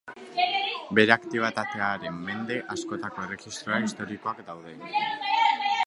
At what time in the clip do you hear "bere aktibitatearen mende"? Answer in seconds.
0.99-2.57